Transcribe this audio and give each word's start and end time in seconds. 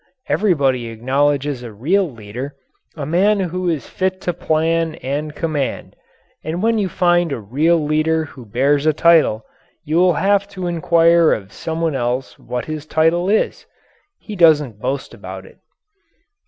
Everybody 0.27 0.87
acknowledges 0.87 1.61
a 1.61 1.71
real 1.71 2.11
leader 2.11 2.55
a 2.95 3.05
man 3.05 3.39
who 3.39 3.69
is 3.69 3.87
fit 3.87 4.19
to 4.21 4.33
plan 4.33 4.95
and 4.95 5.35
command. 5.35 5.95
And 6.43 6.63
when 6.63 6.79
you 6.79 6.89
find 6.89 7.31
a 7.31 7.39
real 7.39 7.77
leader 7.77 8.25
who 8.25 8.43
bears 8.47 8.87
a 8.87 8.93
title, 8.93 9.45
you 9.85 9.97
will 9.97 10.15
have 10.15 10.47
to 10.57 10.65
inquire 10.65 11.31
of 11.33 11.53
someone 11.53 11.93
else 11.93 12.39
what 12.39 12.65
his 12.65 12.87
title 12.87 13.29
is. 13.29 13.67
He 14.17 14.35
doesn't 14.35 14.79
boast 14.79 15.13
about 15.13 15.45
it. 15.45 15.59